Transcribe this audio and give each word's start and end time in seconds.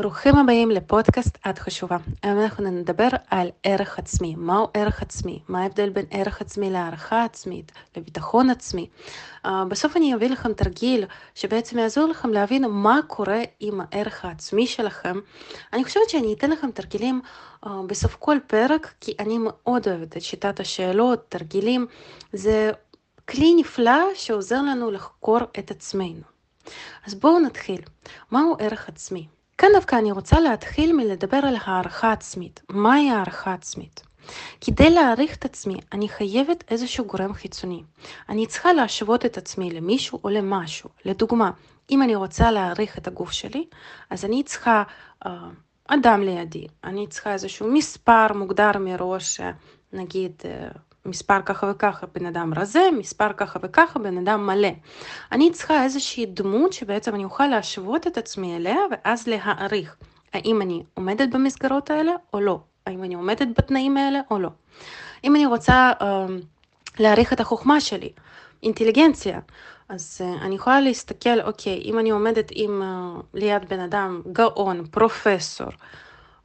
ברוכים 0.00 0.36
הבאים 0.36 0.70
לפודקאסט 0.70 1.38
את 1.50 1.58
חשובה. 1.58 1.96
היום 2.22 2.40
אנחנו 2.40 2.70
נדבר 2.70 3.08
על 3.30 3.48
ערך 3.62 3.98
עצמי. 3.98 4.34
מהו 4.38 4.68
ערך 4.74 5.02
עצמי? 5.02 5.38
מה 5.48 5.62
ההבדל 5.62 5.90
בין 5.90 6.06
ערך 6.10 6.40
עצמי 6.40 6.70
להערכה 6.70 7.24
עצמית, 7.24 7.72
לביטחון 7.96 8.50
עצמי? 8.50 8.88
Uh, 9.46 9.48
בסוף 9.68 9.96
אני 9.96 10.14
אביא 10.14 10.30
לכם 10.30 10.52
תרגיל 10.52 11.04
שבעצם 11.34 11.78
יעזור 11.78 12.06
לכם 12.06 12.30
להבין 12.30 12.64
מה 12.68 13.00
קורה 13.06 13.42
עם 13.60 13.80
הערך 13.80 14.24
העצמי 14.24 14.66
שלכם. 14.66 15.18
אני 15.72 15.84
חושבת 15.84 16.08
שאני 16.08 16.32
אתן 16.32 16.50
לכם 16.50 16.70
תרגילים 16.70 17.20
uh, 17.64 17.68
בסוף 17.86 18.16
כל 18.18 18.36
פרק, 18.46 18.94
כי 19.00 19.14
אני 19.18 19.38
מאוד 19.38 19.88
אוהבת 19.88 20.16
את 20.16 20.22
שיטת 20.22 20.60
השאלות, 20.60 21.24
תרגילים. 21.28 21.86
זה 22.32 22.70
כלי 23.28 23.54
נפלא 23.54 24.14
שעוזר 24.14 24.62
לנו 24.62 24.90
לחקור 24.90 25.38
את 25.58 25.70
עצמנו. 25.70 26.22
אז 27.06 27.14
בואו 27.14 27.38
נתחיל. 27.38 27.80
מהו 28.30 28.56
ערך 28.58 28.88
עצמי? 28.88 29.26
כאן 29.60 29.68
דווקא 29.74 29.96
אני 29.96 30.12
רוצה 30.12 30.40
להתחיל 30.40 30.96
מלדבר 30.96 31.36
על 31.36 31.56
הערכה 31.64 32.12
עצמית. 32.12 32.62
מהי 32.70 33.10
הערכה 33.10 33.52
עצמית? 33.52 34.02
כדי 34.60 34.90
להעריך 34.90 35.36
את 35.36 35.44
עצמי, 35.44 35.74
אני 35.92 36.08
חייבת 36.08 36.64
איזשהו 36.70 37.04
גורם 37.04 37.32
חיצוני. 37.32 37.82
אני 38.28 38.46
צריכה 38.46 38.72
להשוות 38.72 39.26
את 39.26 39.38
עצמי 39.38 39.70
למישהו 39.70 40.20
או 40.24 40.28
למשהו. 40.28 40.90
לדוגמה, 41.04 41.50
אם 41.90 42.02
אני 42.02 42.14
רוצה 42.14 42.50
להעריך 42.50 42.98
את 42.98 43.06
הגוף 43.06 43.32
שלי, 43.32 43.66
אז 44.10 44.24
אני 44.24 44.42
צריכה 44.42 44.82
uh, 45.24 45.28
אדם 45.88 46.22
לידי, 46.22 46.66
אני 46.84 47.06
צריכה 47.06 47.32
איזשהו 47.32 47.72
מספר 47.72 48.26
מוגדר 48.34 48.78
מראש, 48.78 49.40
נגיד 49.92 50.32
uh, 50.42 50.78
מספר 51.06 51.42
ככה 51.42 51.70
וככה 51.70 52.06
בן 52.14 52.26
אדם 52.26 52.52
רזה, 52.56 52.88
מספר 52.98 53.32
ככה 53.36 53.58
וככה 53.62 53.98
בן 53.98 54.18
אדם 54.18 54.46
מלא. 54.46 54.68
אני 55.32 55.50
צריכה 55.52 55.84
איזושהי 55.84 56.26
דמות 56.26 56.72
שבעצם 56.72 57.14
אני 57.14 57.24
אוכל 57.24 57.46
להשוות 57.46 58.06
את 58.06 58.18
עצמי 58.18 58.56
אליה 58.56 58.78
ואז 58.90 59.26
להעריך 59.26 59.96
האם 60.32 60.62
אני 60.62 60.82
עומדת 60.94 61.28
במסגרות 61.28 61.90
האלה 61.90 62.12
או 62.34 62.40
לא, 62.40 62.60
האם 62.86 63.04
אני 63.04 63.14
עומדת 63.14 63.48
בתנאים 63.58 63.96
האלה 63.96 64.20
או 64.30 64.38
לא. 64.38 64.48
אם 65.24 65.36
אני 65.36 65.46
רוצה 65.46 65.92
אה, 66.00 66.26
להעריך 66.98 67.32
את 67.32 67.40
החוכמה 67.40 67.80
שלי, 67.80 68.12
אינטליגנציה, 68.62 69.40
אז 69.88 70.20
uh, 70.20 70.44
אני 70.44 70.54
יכולה 70.54 70.80
להסתכל, 70.80 71.40
אוקיי, 71.40 71.82
אם 71.84 71.98
אני 71.98 72.10
עומדת 72.10 72.48
עם, 72.52 72.82
uh, 72.82 73.22
ליד 73.34 73.68
בן 73.68 73.80
אדם 73.80 74.22
גאון, 74.32 74.86
פרופסור, 74.86 75.68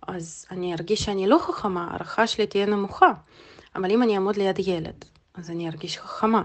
אז 0.07 0.45
אני 0.51 0.73
ארגיש 0.73 1.03
שאני 1.03 1.27
לא 1.27 1.37
חכמה, 1.37 1.87
הערכה 1.91 2.27
שלי 2.27 2.47
תהיה 2.47 2.65
נמוכה. 2.65 3.11
אבל 3.75 3.91
אם 3.91 4.03
אני 4.03 4.15
אעמוד 4.15 4.37
ליד 4.37 4.59
ילד, 4.59 5.05
אז 5.33 5.49
אני 5.51 5.67
ארגיש 5.69 5.97
חכמה. 5.97 6.43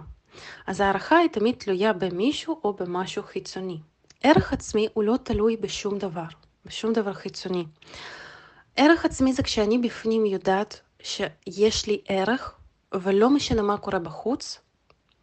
אז 0.67 0.81
הערכה 0.81 1.17
היא 1.17 1.28
תמיד 1.28 1.55
תלויה 1.59 1.92
במישהו 1.92 2.61
או 2.64 2.72
במשהו 2.72 3.22
חיצוני. 3.22 3.78
ערך 4.22 4.53
עצמי 4.53 4.89
הוא 4.95 5.05
לא 5.05 5.17
תלוי 5.22 5.56
בשום 5.56 5.98
דבר, 5.98 6.25
בשום 6.67 6.92
דבר 6.92 7.12
חיצוני. 7.12 7.67
ערך 8.77 9.05
עצמי 9.05 9.33
זה 9.33 9.42
כשאני 9.42 9.78
בפנים 9.78 10.27
יודעת 10.27 10.81
שיש 11.03 11.87
לי 11.87 12.00
ערך, 12.09 12.55
ולא 12.95 13.31
משנה 13.31 13.62
מה 13.62 13.78
קורה 13.78 13.98
בחוץ, 13.98 14.61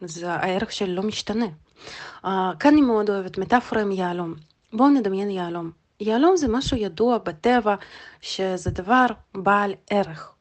אז 0.01 0.23
הערך 0.23 0.71
שלי 0.71 0.95
לא 0.95 1.03
משתנה. 1.03 1.45
Uh, 2.23 2.27
כאן 2.59 2.73
אני 2.73 2.81
מאוד 2.81 3.09
אוהבת 3.09 3.37
מטאפורה 3.37 3.81
עם 3.81 3.91
יהלום. 3.91 4.33
בואו 4.73 4.89
נדמיין 4.89 5.29
יהלום. 5.29 5.71
יהלום 5.99 6.37
זה 6.37 6.47
משהו 6.47 6.77
ידוע 6.77 7.17
בטבע, 7.17 7.75
שזה 8.21 8.71
דבר 8.71 9.05
בעל 9.35 9.73
ערך. 9.89 10.36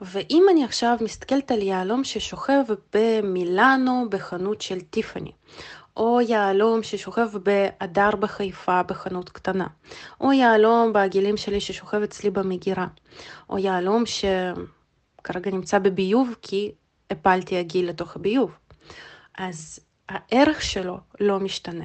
ואם 0.00 0.46
אני 0.50 0.64
עכשיו 0.64 0.96
מסתכלת 1.00 1.50
על 1.50 1.62
יהלום 1.62 2.04
ששוכב 2.04 2.62
במילאנו 2.94 4.06
בחנות 4.10 4.60
של 4.60 4.80
טיפאני, 4.80 5.32
או 5.96 6.20
יהלום 6.20 6.82
ששוכב 6.82 7.28
באדר 7.42 8.10
בחיפה 8.10 8.82
בחנות 8.82 9.28
קטנה, 9.28 9.66
או 10.20 10.32
יהלום 10.32 10.92
בגילים 10.92 11.36
שלי 11.36 11.60
ששוכב 11.60 12.02
אצלי 12.02 12.30
במגירה, 12.30 12.86
או 13.50 13.58
יהלום 13.58 14.04
שכרגע 14.06 15.50
נמצא 15.50 15.78
בביוב 15.78 16.34
כי 16.42 16.72
הפלתי 17.10 17.58
הגיל 17.58 17.88
לתוך 17.88 18.16
הביוב. 18.16 18.50
אז 19.38 19.78
הערך 20.08 20.62
שלו 20.62 20.98
לא 21.20 21.40
משתנה. 21.40 21.84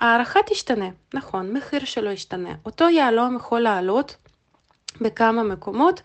הערכה 0.00 0.40
תשתנה, 0.46 0.88
נכון, 1.14 1.52
מחיר 1.56 1.84
שלו 1.84 2.10
ישתנה. 2.10 2.54
אותו 2.66 2.88
יהלום 2.88 3.36
יכול 3.36 3.60
לעלות 3.60 4.16
בכמה 5.00 5.42
מקומות 5.42 6.02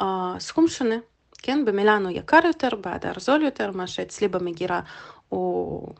uh, 0.00 0.04
סכום 0.38 0.68
שונה, 0.68 0.96
כן? 1.42 1.64
במילאנו 1.64 2.10
יקר 2.10 2.40
יותר, 2.44 2.68
באדר 2.80 3.12
זול 3.18 3.42
יותר, 3.42 3.70
מה 3.70 3.86
שאצלי 3.86 4.28
במגירה 4.28 4.80
הוא 5.28 5.94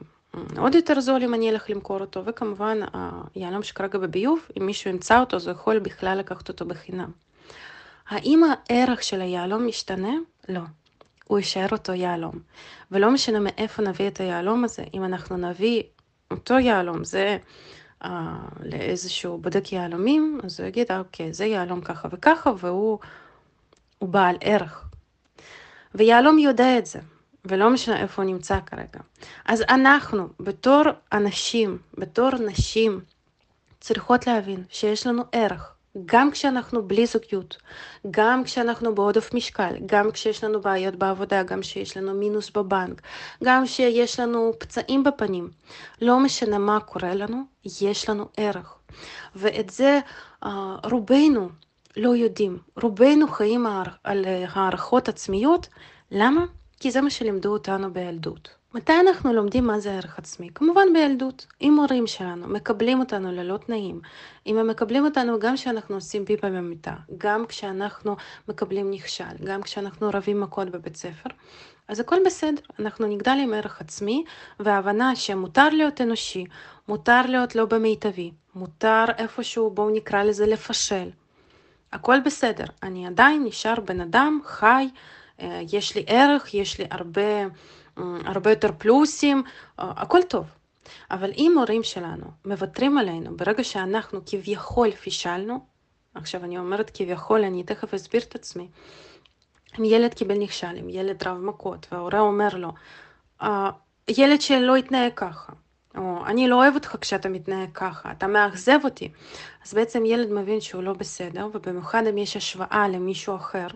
עוד 0.58 0.74
יותר 0.74 1.00
זול 1.00 1.22
אם 1.22 1.34
אני 1.34 1.50
אלך 1.50 1.70
למכור 1.70 2.00
אותו, 2.00 2.24
וכמובן 2.24 2.78
היהלום 3.34 3.62
שכרגע 3.62 3.98
בביוב, 3.98 4.48
אם 4.58 4.66
מישהו 4.66 4.90
ימצא 4.90 5.20
אותו, 5.20 5.38
זה 5.38 5.50
יכול 5.50 5.78
בכלל 5.78 6.18
לקחת 6.18 6.48
אותו 6.48 6.64
בחינם. 6.64 7.10
האם 8.08 8.42
הערך 8.44 9.02
של 9.02 9.20
היהלום 9.20 9.66
משתנה? 9.66 10.12
לא. 10.48 10.60
הוא 11.24 11.38
יישאר 11.38 11.66
אותו 11.72 11.92
יהלום. 11.92 12.34
ולא 12.90 13.10
משנה 13.10 13.40
מאיפה 13.40 13.82
נביא 13.82 14.08
את 14.08 14.20
היהלום 14.20 14.64
הזה, 14.64 14.82
אם 14.94 15.04
אנחנו 15.04 15.36
נביא 15.36 15.82
אותו 16.30 16.58
יהלום, 16.58 17.04
זה 17.04 17.38
uh, 18.04 18.06
לאיזשהו 18.60 19.38
בודק 19.38 19.72
יהלומים, 19.72 20.40
אז 20.44 20.60
הוא 20.60 20.68
יגיד, 20.68 20.92
אוקיי, 20.92 21.32
זה 21.32 21.44
יהלום 21.44 21.80
ככה 21.80 22.08
וככה, 22.12 22.52
והוא 22.58 22.98
בעל 24.02 24.36
ערך. 24.40 24.84
ויהלום 25.94 26.38
יודע 26.38 26.78
את 26.78 26.86
זה, 26.86 26.98
ולא 27.44 27.70
משנה 27.70 28.00
איפה 28.00 28.22
הוא 28.22 28.30
נמצא 28.30 28.58
כרגע. 28.66 29.00
אז 29.44 29.62
אנחנו, 29.68 30.28
בתור 30.40 30.82
אנשים, 31.12 31.78
בתור 31.98 32.30
נשים, 32.30 33.00
צריכות 33.80 34.26
להבין 34.26 34.64
שיש 34.70 35.06
לנו 35.06 35.22
ערך, 35.32 35.74
גם 36.06 36.30
כשאנחנו 36.30 36.88
בלי 36.88 37.06
זוגיות, 37.06 37.56
גם 38.10 38.44
כשאנחנו 38.44 38.94
בעודף 38.94 39.34
משקל, 39.34 39.74
גם 39.86 40.10
כשיש 40.10 40.44
לנו 40.44 40.60
בעיות 40.60 40.96
בעבודה, 40.96 41.42
גם 41.42 41.60
כשיש 41.60 41.96
לנו 41.96 42.14
מינוס 42.14 42.50
בבנק, 42.50 43.02
גם 43.44 43.64
כשיש 43.64 44.20
לנו 44.20 44.52
פצעים 44.58 45.04
בפנים. 45.04 45.50
לא 46.02 46.20
משנה 46.20 46.58
מה 46.58 46.80
קורה 46.80 47.14
לנו, 47.14 47.42
יש 47.80 48.08
לנו 48.08 48.28
ערך. 48.36 48.78
ואת 49.34 49.70
זה 49.70 49.98
uh, 50.44 50.48
רובנו 50.90 51.48
לא 51.96 52.16
יודעים. 52.16 52.58
רובנו 52.82 53.28
חיים 53.28 53.66
על 54.04 54.24
הערכות 54.54 55.08
עצמיות. 55.08 55.68
למה? 56.10 56.44
כי 56.80 56.90
זה 56.90 57.00
מה 57.00 57.10
שלימדו 57.10 57.52
אותנו 57.52 57.92
בילדות. 57.92 58.59
מתי 58.74 58.92
אנחנו 59.00 59.32
לומדים 59.32 59.66
מה 59.66 59.80
זה 59.80 59.92
ערך 59.92 60.18
עצמי? 60.18 60.48
כמובן 60.54 60.92
בילדות, 60.92 61.46
עם 61.60 61.78
הורים 61.78 62.06
שלנו, 62.06 62.48
מקבלים 62.48 63.00
אותנו 63.00 63.32
ללא 63.32 63.56
תנאים. 63.56 64.00
אם 64.46 64.58
הם 64.58 64.68
מקבלים 64.68 65.04
אותנו 65.04 65.38
גם 65.40 65.54
כשאנחנו 65.54 65.94
עושים 65.94 66.24
פיפה 66.24 66.50
במיטה, 66.50 66.94
גם 67.18 67.46
כשאנחנו 67.46 68.16
מקבלים 68.48 68.90
נכשל, 68.90 69.44
גם 69.44 69.62
כשאנחנו 69.62 70.10
רבים 70.14 70.40
מכות 70.40 70.70
בבית 70.70 70.96
ספר, 70.96 71.30
אז 71.88 72.00
הכל 72.00 72.16
בסדר, 72.26 72.62
אנחנו 72.78 73.06
נגדל 73.06 73.36
עם 73.42 73.54
ערך 73.54 73.80
עצמי, 73.80 74.24
והבנה 74.60 75.16
שמותר 75.16 75.68
להיות 75.68 76.00
אנושי, 76.00 76.44
מותר 76.88 77.22
להיות 77.28 77.54
לא 77.54 77.64
במיטבי, 77.64 78.30
מותר 78.54 79.04
איפשהו, 79.18 79.70
בואו 79.70 79.90
נקרא 79.90 80.22
לזה 80.22 80.46
לפשל. 80.46 81.10
הכל 81.92 82.20
בסדר, 82.24 82.66
אני 82.82 83.06
עדיין 83.06 83.44
נשאר 83.44 83.80
בן 83.84 84.00
אדם 84.00 84.40
חי, 84.44 84.88
אה, 85.40 85.60
יש 85.72 85.94
לי 85.94 86.04
ערך, 86.06 86.54
יש 86.54 86.78
לי 86.78 86.86
הרבה, 86.90 87.46
הרבה 88.24 88.50
יותר 88.50 88.70
פלוסים, 88.78 89.42
אה, 89.80 89.92
הכל 89.96 90.22
טוב. 90.28 90.46
אבל 91.10 91.30
אם 91.36 91.58
הורים 91.58 91.82
שלנו 91.82 92.24
מוותרים 92.44 92.98
עלינו 92.98 93.36
ברגע 93.36 93.64
שאנחנו 93.64 94.20
כביכול 94.26 94.90
פישלנו, 94.90 95.60
עכשיו 96.14 96.44
אני 96.44 96.58
אומרת 96.58 96.90
כביכול, 96.94 97.44
אני 97.44 97.62
תכף 97.62 97.94
אסביר 97.94 98.22
את 98.22 98.34
עצמי, 98.34 98.68
אם 99.78 99.84
ילד 99.84 100.14
קיבל 100.14 100.38
נכשל, 100.38 100.76
אם 100.80 100.88
ילד 100.88 101.26
רב 101.26 101.38
מכות, 101.38 101.86
וההורה 101.92 102.20
אומר 102.20 102.48
לו, 102.48 102.72
ילד 104.08 104.40
שלא 104.40 104.76
יתנהג 104.76 105.12
ככה, 105.16 105.52
או 105.96 106.26
אני 106.26 106.48
לא 106.48 106.56
אוהב 106.56 106.74
אותך 106.74 106.96
כשאתה 107.00 107.28
מתנהג 107.28 107.68
ככה, 107.74 108.12
אתה 108.12 108.26
מאכזב 108.26 108.78
אותי. 108.84 109.12
אז 109.64 109.74
בעצם 109.74 110.04
ילד 110.06 110.32
מבין 110.32 110.60
שהוא 110.60 110.82
לא 110.82 110.92
בסדר, 110.92 111.48
ובמיוחד 111.54 112.06
אם 112.06 112.18
יש 112.18 112.36
השוואה 112.36 112.88
למישהו 112.88 113.36
אחר. 113.36 113.66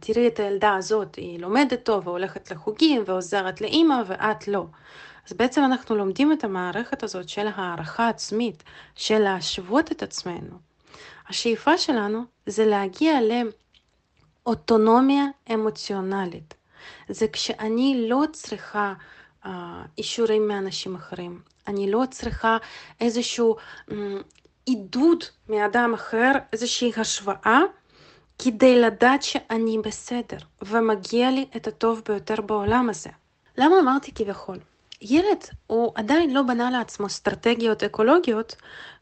תראי 0.00 0.26
את 0.26 0.38
הילדה 0.40 0.74
הזאת, 0.74 1.14
היא 1.14 1.40
לומדת 1.40 1.84
טוב 1.84 2.06
והולכת 2.06 2.50
לחוגים 2.50 3.02
ועוזרת 3.06 3.60
לאימא 3.60 4.02
ואת 4.06 4.48
לא. 4.48 4.66
אז 5.28 5.32
בעצם 5.32 5.64
אנחנו 5.64 5.96
לומדים 5.96 6.32
את 6.32 6.44
המערכת 6.44 7.02
הזאת 7.02 7.28
של 7.28 7.48
הערכה 7.54 8.08
עצמית, 8.08 8.62
של 8.94 9.18
להשוות 9.18 9.92
את 9.92 10.02
עצמנו. 10.02 10.58
השאיפה 11.28 11.78
שלנו 11.78 12.24
זה 12.46 12.66
להגיע 12.66 13.18
לאוטונומיה 14.46 15.24
אמוציונלית. 15.54 16.54
זה 17.08 17.28
כשאני 17.28 18.06
לא 18.08 18.22
צריכה 18.32 18.94
אישורים 19.98 20.48
מאנשים 20.48 20.94
אחרים. 20.94 21.40
אני 21.66 21.90
לא 21.90 22.02
צריכה 22.10 22.56
איזשהו 23.00 23.56
עידוד 24.66 25.24
מאדם 25.48 25.94
אחר, 25.94 26.32
איזושהי 26.52 26.92
השוואה, 26.96 27.60
כדי 28.44 28.80
לדעת 28.80 29.22
שאני 29.22 29.78
בסדר, 29.84 30.38
ומגיע 30.62 31.30
לי 31.30 31.46
את 31.56 31.66
הטוב 31.66 32.02
ביותר 32.08 32.40
בעולם 32.40 32.88
הזה. 32.90 33.10
למה 33.58 33.78
אמרתי 33.80 34.12
כביכול? 34.14 34.58
ילד 35.02 35.44
הוא 35.66 35.92
עדיין 35.94 36.34
לא 36.34 36.42
בנה 36.42 36.70
לעצמו 36.70 37.06
אסטרטגיות 37.06 37.82
אקולוגיות 37.82 38.56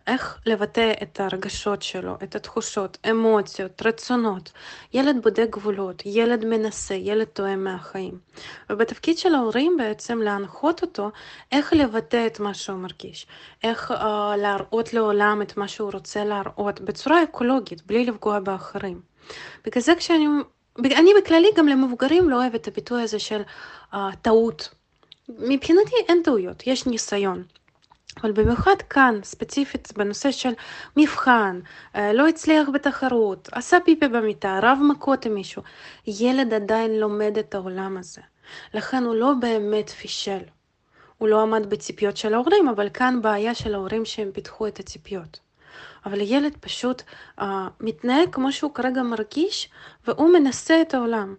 איך 0.07 0.39
לבטא 0.47 0.93
את 1.03 1.21
הרגשות 1.21 1.83
שלו, 1.83 2.17
את 2.23 2.37
התחושות, 2.37 2.99
אמוציות, 3.11 3.83
רצונות. 3.83 4.53
ילד 4.95 5.17
בודק 5.23 5.47
גבולות, 5.51 6.03
ילד 6.07 6.45
מנסה, 6.45 6.95
ילד 6.95 7.27
תואם 7.27 7.65
מהחיים. 7.65 8.19
ובתפקיד 8.71 9.19
של 9.19 9.35
ההורים 9.35 9.77
בעצם 9.79 10.19
להנחות 10.23 10.83
אותו 10.83 11.11
איך 11.53 11.73
לבטא 11.73 12.27
את 12.27 12.41
מה 12.41 12.55
שהוא 12.55 12.79
מרגיש, 12.79 13.27
איך 13.63 13.91
uh, 13.91 13.95
להראות 14.37 14.95
לעולם 14.95 15.43
את 15.43 15.57
מה 15.57 15.69
שהוא 15.69 15.91
רוצה 15.93 16.25
להראות 16.25 16.81
בצורה 16.81 17.23
אקולוגית, 17.23 17.87
בלי 17.87 18.05
לפגוע 18.05 18.41
באחרים. 18.41 19.08
בגלל 19.65 19.83
זה 19.83 19.95
כשאני, 19.95 20.27
אני 20.79 21.11
בכללי 21.23 21.49
גם 21.57 21.69
למבוגרים 21.69 22.31
לא 22.31 22.37
אוהבת 22.37 22.61
את 22.61 22.69
הביטוי 22.69 23.03
הזה 23.03 23.19
של 23.19 23.43
uh, 23.93 23.97
טעות. 24.23 24.69
מבחינתי 25.29 25.95
אין 26.09 26.23
טעויות, 26.25 26.67
יש 26.67 26.87
ניסיון. 26.87 27.45
אבל 28.23 28.33
במיוחד 28.33 28.83
כאן, 28.91 29.21
ספציפית 29.23 29.93
בנושא 29.97 30.31
של 30.31 30.53
מבחן, 30.97 31.61
לא 31.95 32.29
הצליח 32.29 32.69
בתחרות, 32.75 33.49
עשה 33.53 33.79
פיפי 33.85 34.09
במיטה, 34.09 34.61
רב 34.63 34.79
מכות 34.91 35.27
עם 35.27 35.35
מישהו, 35.35 35.63
ילד 36.07 36.55
עדיין 36.55 37.01
לומד 37.01 37.39
את 37.39 37.55
העולם 37.55 37.97
הזה. 37.97 38.21
לכן 38.75 39.05
הוא 39.05 39.15
לא 39.15 39.33
באמת 39.41 39.91
פישל. 39.91 40.43
הוא 41.19 41.29
לא 41.29 41.43
עמד 41.43 41.71
בציפיות 41.71 42.17
של 42.17 42.35
ההורים, 42.35 42.69
אבל 42.69 42.89
כאן 42.95 43.23
בעיה 43.23 43.55
של 43.55 43.75
ההורים 43.75 44.05
שהם 44.05 44.31
פיתחו 44.33 44.67
את 44.67 44.81
הציפיות. 44.81 45.41
אבל 46.07 46.21
הילד 46.21 46.57
פשוט 46.61 47.03
uh, 47.41 47.45
מתנהג 47.81 48.29
כמו 48.33 48.53
שהוא 48.53 48.75
כרגע 48.75 49.03
מרגיש, 49.03 49.69
והוא 50.07 50.31
מנסה 50.33 50.83
את 50.83 50.95
העולם. 50.95 51.35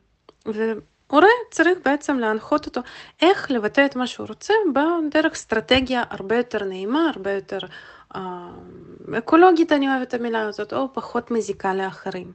הורה 1.11 1.27
צריך 1.51 1.77
בעצם 1.85 2.19
להנחות 2.19 2.65
אותו 2.65 2.81
איך 3.21 3.51
לבטא 3.51 3.85
את 3.85 3.95
מה 3.95 4.07
שהוא 4.07 4.27
רוצה 4.27 4.53
בדרך 4.73 5.33
אסטרטגיה 5.33 6.03
הרבה 6.09 6.35
יותר 6.35 6.63
נעימה, 6.63 7.09
הרבה 7.15 7.31
יותר 7.31 7.59
אה, 8.15 8.49
אקולוגית, 9.17 9.71
אני 9.71 9.89
אוהבת 9.89 10.07
את 10.07 10.13
המילה 10.13 10.41
הזאת, 10.41 10.73
או 10.73 10.93
פחות 10.93 11.31
מזיקה 11.31 11.73
לאחרים. 11.73 12.33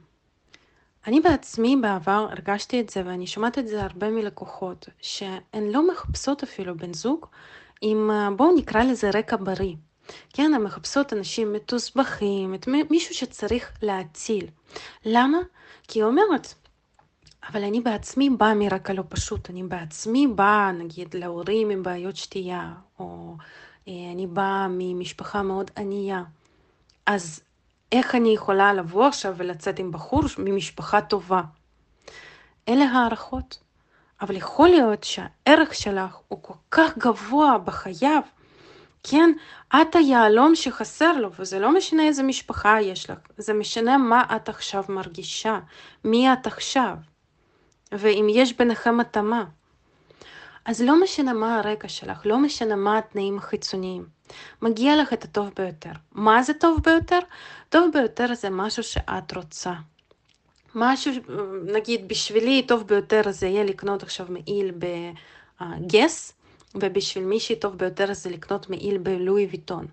אני 1.07 1.19
בעצמי 1.19 1.75
בעבר 1.81 2.27
הרגשתי 2.31 2.81
את 2.81 2.89
זה, 2.89 3.01
ואני 3.05 3.27
שומעת 3.27 3.57
את 3.57 3.67
זה 3.67 3.83
הרבה 3.83 4.09
מלקוחות, 4.09 4.89
שהן 5.01 5.71
לא 5.71 5.87
מחפשות 5.91 6.43
אפילו 6.43 6.77
בן 6.77 6.93
זוג 6.93 7.25
עם, 7.81 8.11
אה, 8.11 8.29
בואו 8.35 8.55
נקרא 8.55 8.83
לזה 8.83 9.09
רקע 9.13 9.35
בריא. 9.39 9.75
כן, 10.33 10.51
הן 10.55 10.63
מחפשות 10.63 11.13
אנשים 11.13 11.53
מתוסבכים, 11.53 12.55
את 12.55 12.67
מישהו 12.67 13.15
שצריך 13.15 13.71
להציל. 13.81 14.47
למה? 15.05 15.37
כי 15.87 15.99
היא 15.99 16.03
אומרת, 16.03 16.53
אבל 17.49 17.63
אני 17.63 17.81
בעצמי 17.81 18.29
באה 18.29 18.53
מרקע 18.53 18.93
לא 18.93 19.03
פשוט, 19.09 19.49
אני 19.49 19.63
בעצמי 19.63 20.27
באה 20.27 20.71
נגיד 20.71 21.13
להורים 21.13 21.69
עם 21.69 21.83
בעיות 21.83 22.15
שתייה, 22.15 22.73
או 22.99 23.35
אה, 23.87 23.93
אני 24.13 24.27
באה 24.27 24.67
ממשפחה 24.69 25.41
מאוד 25.41 25.71
ענייה. 25.77 26.23
אז 27.05 27.41
איך 27.91 28.15
אני 28.15 28.29
יכולה 28.29 28.73
לבוא 28.73 29.07
עכשיו 29.07 29.33
ולצאת 29.37 29.79
עם 29.79 29.91
בחור 29.91 30.23
ממשפחה 30.37 31.01
טובה? 31.01 31.41
אלה 32.69 32.85
הערכות. 32.85 33.59
אבל 34.21 34.35
יכול 34.35 34.69
להיות 34.69 35.03
שהערך 35.03 35.73
שלך 35.73 36.17
הוא 36.27 36.39
כל 36.41 36.53
כך 36.71 36.97
גבוה 36.97 37.57
בחייו, 37.57 38.21
כן, 39.07 39.29
את 39.81 39.95
היהלום 39.95 40.55
שחסר 40.55 41.17
לו, 41.17 41.29
וזה 41.39 41.59
לא 41.59 41.73
משנה 41.73 42.07
איזה 42.07 42.23
משפחה 42.23 42.81
יש 42.81 43.09
לך, 43.09 43.17
זה 43.37 43.53
משנה 43.53 43.97
מה 43.97 44.23
את 44.35 44.49
עכשיו 44.49 44.83
מרגישה, 44.89 45.59
מי 46.03 46.33
את 46.33 46.47
עכשיו. 46.47 46.95
ואם 47.91 48.27
יש 48.29 48.57
ביניכם 48.57 48.99
התאמה. 48.99 49.43
אז 50.65 50.81
לא 50.81 51.03
משנה 51.03 51.33
מה 51.33 51.59
הרקע 51.59 51.87
שלך, 51.87 52.21
לא 52.25 52.37
משנה 52.37 52.75
מה 52.75 52.97
התנאים 52.97 53.37
החיצוניים. 53.37 54.05
מגיע 54.61 54.95
לך 54.95 55.13
את 55.13 55.23
הטוב 55.23 55.49
ביותר. 55.55 55.91
מה 56.11 56.43
זה 56.43 56.53
טוב 56.53 56.79
ביותר? 56.83 57.19
טוב 57.69 57.89
ביותר 57.93 58.35
זה 58.35 58.49
משהו 58.49 58.83
שאת 58.83 59.35
רוצה. 59.35 59.73
משהו, 60.75 61.11
נגיד 61.65 62.07
בשבילי 62.07 62.63
טוב 62.67 62.87
ביותר 62.87 63.21
זה 63.29 63.47
יהיה 63.47 63.63
לקנות 63.63 64.03
עכשיו 64.03 64.27
מעיל 64.29 64.71
בגס, 65.61 66.33
ובשביל 66.75 67.25
מישהי 67.25 67.55
טוב 67.55 67.77
ביותר 67.77 68.13
זה 68.13 68.29
לקנות 68.29 68.69
מעיל 68.69 68.97
בלואי 68.97 69.47
ויטון. 69.51 69.87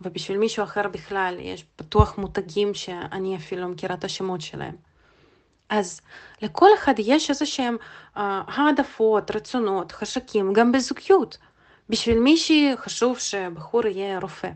ובשביל 0.00 0.38
מישהו 0.38 0.64
אחר 0.64 0.88
בכלל 0.88 1.36
יש 1.40 1.64
בטוח 1.78 2.18
מותגים 2.18 2.74
שאני 2.74 3.36
אפילו 3.36 3.62
לא 3.62 3.68
מכירה 3.68 3.94
את 3.94 4.04
השמות 4.04 4.40
שלהם. 4.40 4.76
אז 5.68 6.00
לכל 6.42 6.68
אחד 6.78 6.94
יש 6.98 7.30
איזה 7.30 7.46
שהם 7.46 7.76
אה, 8.16 8.42
העדפות, 8.46 9.30
רצונות, 9.30 9.92
חשקים, 9.92 10.52
גם 10.52 10.72
בזוגיות. 10.72 11.38
בשביל 11.88 12.18
מישהי 12.18 12.76
חשוב 12.76 13.18
שבחור 13.18 13.86
יהיה 13.86 14.18
רופא. 14.18 14.50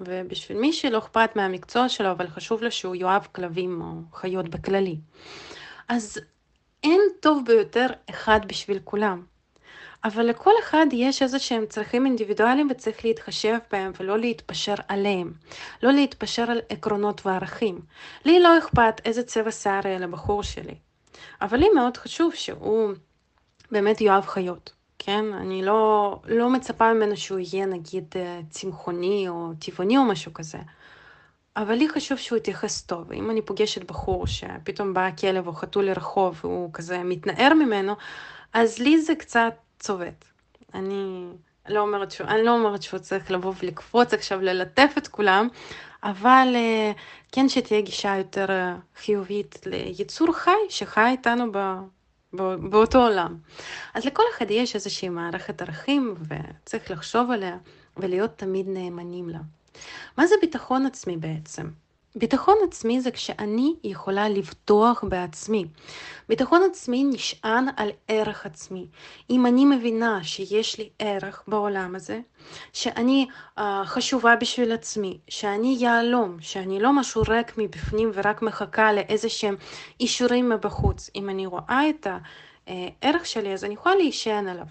ובשביל 0.00 0.58
מישהי 0.58 0.90
לא 0.90 0.98
אכפת 0.98 1.36
מהמקצוע 1.36 1.88
שלו, 1.88 2.10
אבל 2.10 2.28
חשוב 2.28 2.62
לו 2.62 2.70
שהוא 2.70 2.94
יאהב 2.94 3.22
כלבים 3.32 3.82
או 3.82 4.16
חיות 4.18 4.48
בכללי. 4.48 4.96
אז 5.88 6.18
אין 6.82 7.00
טוב 7.20 7.42
ביותר 7.46 7.86
אחד 8.10 8.40
בשביל 8.46 8.78
כולם. 8.84 9.22
אבל 10.04 10.26
לכל 10.26 10.50
אחד 10.62 10.86
יש 10.92 11.22
איזה 11.22 11.38
שהם 11.38 11.66
צרכים 11.66 12.06
אינדיבידואליים 12.06 12.68
וצריך 12.70 13.04
להתחשב 13.04 13.58
בהם 13.72 13.92
ולא 14.00 14.18
להתפשר 14.18 14.74
עליהם. 14.88 15.32
לא 15.82 15.92
להתפשר 15.92 16.50
על 16.50 16.60
עקרונות 16.68 17.26
וערכים. 17.26 17.80
לי 18.24 18.40
לא 18.40 18.58
אכפת 18.58 19.00
איזה 19.04 19.22
צבע 19.22 19.50
שיער 19.50 19.86
יהיה 19.86 19.98
לבחור 19.98 20.42
שלי. 20.42 20.74
אבל 21.42 21.58
לי 21.58 21.68
מאוד 21.74 21.96
חשוב 21.96 22.34
שהוא 22.34 22.92
באמת 23.70 24.00
יאהב 24.00 24.26
חיות. 24.26 24.72
כן? 24.98 25.24
אני 25.32 25.62
לא, 25.62 26.16
לא 26.24 26.50
מצפה 26.50 26.92
ממנו 26.92 27.16
שהוא 27.16 27.38
יהיה 27.38 27.66
נגיד 27.66 28.04
אה, 28.16 28.40
צמחוני 28.50 29.28
או 29.28 29.52
טבעוני 29.58 29.98
או 29.98 30.04
משהו 30.04 30.34
כזה. 30.34 30.58
אבל 31.56 31.74
לי 31.74 31.88
חשוב 31.88 32.18
שהוא 32.18 32.36
יתייחס 32.38 32.82
טוב. 32.82 33.12
אם 33.12 33.30
אני 33.30 33.42
פוגשת 33.42 33.84
בחור 33.84 34.26
שפתאום 34.26 34.94
בא 34.94 35.10
כלב 35.20 35.46
או 35.46 35.52
חתול 35.52 35.84
לרחוב 35.84 36.40
והוא 36.44 36.70
כזה 36.72 37.02
מתנער 37.02 37.54
ממנו, 37.54 37.96
אז 38.52 38.78
לי 38.78 39.00
זה 39.00 39.14
קצת 39.14 39.54
צובט. 39.80 40.24
אני 40.74 41.26
לא 41.68 41.80
אומרת 41.80 42.10
שהוא, 42.10 42.26
אני 42.26 42.44
לא 42.44 42.54
אומרת 42.54 42.82
שהוא 42.82 43.00
צריך 43.00 43.30
לבוא 43.30 43.52
ולקפוץ 43.62 44.14
עכשיו 44.14 44.40
ללטף 44.40 44.92
את 44.98 45.08
כולם, 45.08 45.48
אבל 46.02 46.48
אה, 46.54 46.92
כן 47.32 47.48
שתהיה 47.48 47.80
גישה 47.80 48.16
יותר 48.16 48.50
אה, 48.50 48.76
חיובית 48.96 49.58
ליצור 49.66 50.32
חי 50.32 50.50
שחי 50.68 51.10
איתנו 51.10 51.52
ב, 51.52 51.58
ב, 52.32 52.42
באותו 52.70 52.98
עולם. 52.98 53.36
אז 53.94 54.04
לכל 54.04 54.22
אחד 54.36 54.50
יש 54.50 54.74
איזושהי 54.74 55.08
מערכת 55.08 55.62
ערכים 55.62 56.14
וצריך 56.28 56.90
לחשוב 56.90 57.30
עליה 57.30 57.56
ולהיות 57.96 58.30
תמיד 58.36 58.66
נאמנים 58.68 59.28
לה. 59.28 59.40
מה 60.18 60.26
זה 60.26 60.34
ביטחון 60.40 60.86
עצמי 60.86 61.16
בעצם? 61.16 61.66
ביטחון 62.16 62.54
עצמי 62.68 63.00
זה 63.00 63.10
כשאני 63.10 63.74
יכולה 63.84 64.28
לבטוח 64.28 65.04
בעצמי. 65.08 65.64
ביטחון 66.28 66.62
עצמי 66.70 67.04
נשען 67.04 67.66
על 67.76 67.90
ערך 68.08 68.46
עצמי. 68.46 68.86
אם 69.30 69.46
אני 69.46 69.64
מבינה 69.64 70.24
שיש 70.24 70.78
לי 70.78 70.88
ערך 70.98 71.42
בעולם 71.48 71.94
הזה, 71.94 72.20
שאני 72.72 73.26
uh, 73.58 73.62
חשובה 73.84 74.36
בשביל 74.36 74.72
עצמי, 74.72 75.18
שאני 75.28 75.76
יהלום, 75.80 76.36
שאני 76.40 76.80
לא 76.80 76.92
משהו 76.92 77.22
ריק 77.28 77.58
מבפנים 77.58 78.10
ורק 78.14 78.42
מחכה 78.42 78.92
לאיזה 78.92 79.28
שהם 79.28 79.56
אישורים 80.00 80.48
מבחוץ. 80.48 81.10
אם 81.14 81.30
אני 81.30 81.46
רואה 81.46 81.82
את 81.90 82.06
הערך 82.66 83.26
שלי, 83.26 83.52
אז 83.52 83.64
אני 83.64 83.74
יכולה 83.74 83.94
להישען 83.94 84.48
עליו. 84.48 84.66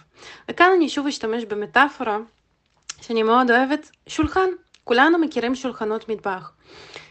וכאן 0.50 0.72
אני 0.78 0.90
שוב 0.90 1.08
אשתמש 1.08 1.44
במטאפורה 1.44 2.18
שאני 3.02 3.24
מאוד 3.24 3.52
אוהבת, 3.52 3.92
שולחן. 4.08 4.50
כולנו 4.84 5.18
מכירים 5.18 5.56
שולחנות 5.56 6.10
מטבח. 6.10 6.52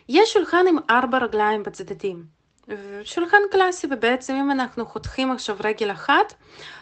יש 0.09 0.33
שולחן 0.33 0.65
עם 0.69 0.77
ארבע 0.91 1.19
רגליים 1.19 1.63
בצדדים. 1.63 2.39
שולחן 3.05 3.39
קלאסי, 3.51 3.87
ובעצם 3.91 4.35
אם 4.35 4.51
אנחנו 4.51 4.87
חותכים 4.87 5.33
עכשיו 5.33 5.57
רגל 5.65 5.93
אחת, 5.93 6.35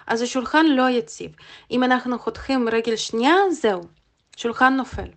אז 0.07 0.23
השולחן 0.23 0.67
לא 0.67 0.91
יציב. 0.91 1.31
אם 1.71 1.85
אנחנו 1.85 2.19
חותכים 2.19 2.69
רגל 2.69 2.97
שנייה, 2.97 3.35
זהו, 3.51 3.81
שולחן 4.37 4.77
נופל. 4.77 5.09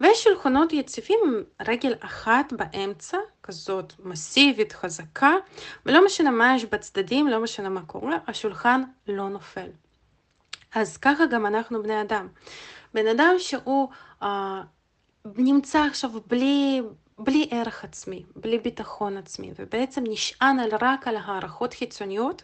ויש 0.00 0.24
שולחנות 0.24 0.72
יציבים 0.72 1.18
עם 1.26 1.42
רגל 1.68 1.94
אחת 2.00 2.52
באמצע, 2.52 3.18
כזאת 3.42 3.92
מסיבית, 3.98 4.72
חזקה, 4.72 5.32
ולא 5.86 6.04
משנה 6.04 6.30
מה 6.30 6.56
יש 6.56 6.64
בצדדים, 6.64 7.28
לא 7.28 7.40
משנה 7.40 7.68
מה 7.68 7.82
קורה, 7.82 8.16
השולחן 8.26 8.82
לא 9.08 9.28
נופל. 9.28 9.68
אז 10.74 10.96
ככה 10.96 11.26
גם 11.26 11.46
אנחנו 11.46 11.82
בני 11.82 12.00
אדם. 12.00 12.28
בן 12.94 13.06
אדם 13.06 13.34
שהוא 13.38 13.88
אה, 14.22 14.62
נמצא 15.24 15.84
עכשיו 15.84 16.10
בלי, 16.26 16.82
בלי 17.20 17.48
ערך 17.50 17.84
עצמי, 17.84 18.24
בלי 18.36 18.58
ביטחון 18.58 19.16
עצמי, 19.16 19.52
ובעצם 19.58 20.04
נשען 20.08 20.58
על, 20.58 20.70
רק 20.80 21.08
על 21.08 21.16
הערכות 21.16 21.74
חיצוניות, 21.74 22.42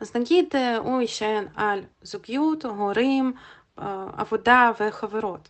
אז 0.00 0.16
נגיד 0.16 0.46
אה, 0.54 0.76
הוא 0.76 1.00
יישען 1.00 1.46
על 1.54 1.84
זוגיות, 2.02 2.64
הורים, 2.64 3.32
אה, 3.78 4.06
עבודה 4.16 4.70
וחברות. 4.80 5.48